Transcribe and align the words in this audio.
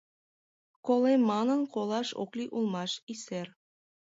Колем 0.85 1.21
манын, 1.31 1.61
колаш 1.73 2.07
ок 2.21 2.31
лий 2.37 2.53
улмаш, 2.55 2.91
исер... 3.11 3.47